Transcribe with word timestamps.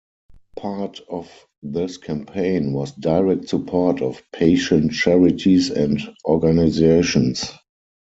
Part 0.55 0.99
of 1.09 1.29
this 1.61 1.97
campaign 1.97 2.73
was 2.73 2.91
direct 2.93 3.49
support 3.49 4.01
of 4.01 4.23
patient 4.33 4.93
charities 4.93 5.69
and 5.69 5.99
organisations. 6.25 7.51